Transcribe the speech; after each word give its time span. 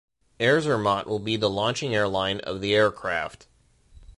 Air 0.39 0.59
Zermatt 0.59 1.05
will 1.05 1.19
be 1.19 1.37
the 1.37 1.47
launching 1.47 1.93
airline 1.93 2.39
of 2.39 2.59
the 2.59 2.73
aircraft. 2.73 3.45